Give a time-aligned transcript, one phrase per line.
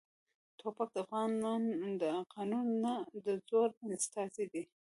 [0.59, 0.99] توپک د
[2.33, 2.93] قانون نه،
[3.25, 4.63] د زور استازی دی.